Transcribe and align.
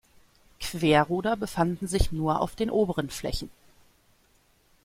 Querruder 0.59 1.37
befanden 1.37 1.85
sich 1.87 2.11
nur 2.11 2.39
auf 2.41 2.55
den 2.55 2.71
oberen 2.71 3.11
Flächen. 3.11 3.51